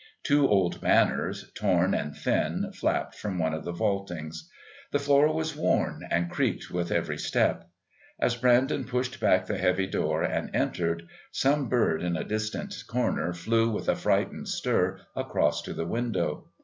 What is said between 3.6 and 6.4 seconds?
the vaultings. The floor was worn, and